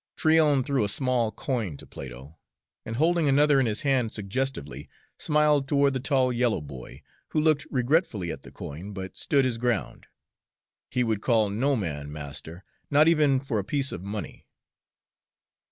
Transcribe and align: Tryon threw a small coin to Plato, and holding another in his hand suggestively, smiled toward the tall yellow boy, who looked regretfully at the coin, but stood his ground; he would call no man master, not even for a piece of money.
Tryon 0.15 0.63
threw 0.63 0.83
a 0.83 0.89
small 0.89 1.31
coin 1.31 1.77
to 1.77 1.85
Plato, 1.85 2.39
and 2.87 2.95
holding 2.95 3.29
another 3.29 3.59
in 3.59 3.67
his 3.67 3.81
hand 3.81 4.11
suggestively, 4.11 4.89
smiled 5.19 5.67
toward 5.67 5.93
the 5.93 5.99
tall 5.99 6.33
yellow 6.33 6.59
boy, 6.59 7.03
who 7.27 7.39
looked 7.39 7.67
regretfully 7.69 8.31
at 8.31 8.41
the 8.41 8.49
coin, 8.51 8.93
but 8.93 9.15
stood 9.15 9.45
his 9.45 9.59
ground; 9.59 10.07
he 10.89 11.03
would 11.03 11.21
call 11.21 11.51
no 11.51 11.75
man 11.75 12.11
master, 12.11 12.63
not 12.89 13.07
even 13.07 13.39
for 13.39 13.59
a 13.59 13.63
piece 13.63 13.91
of 13.91 14.01
money. 14.01 14.47